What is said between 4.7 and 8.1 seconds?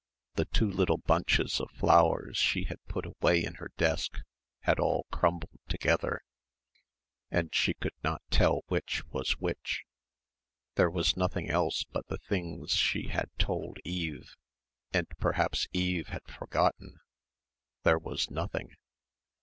all crumbled together, and she could